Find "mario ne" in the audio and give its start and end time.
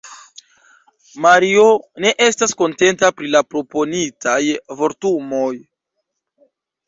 1.25-2.13